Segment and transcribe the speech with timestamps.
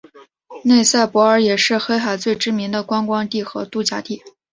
[0.63, 4.23] 内塞伯尔也是黑海最知名的观光地和度假地。